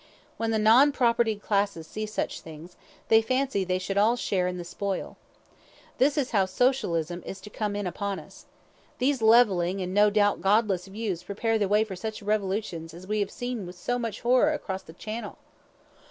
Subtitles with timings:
[0.37, 2.75] When the non propertied classes see such things,
[3.09, 5.15] they fancy they should all share in the spoil.
[5.99, 8.47] This is how Socialism is to come in upon us.
[8.97, 13.19] These levelling and no doubt godless views prepare the way for such revolutions as we
[13.19, 15.37] have seen with so much horror across the Channel.